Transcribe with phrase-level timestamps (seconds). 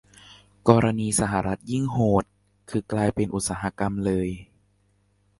[0.67, 2.23] กรณีสหรัฐยิ่งโหด
[2.69, 4.27] คือกลายเป็นอุตสาหกรรมเลย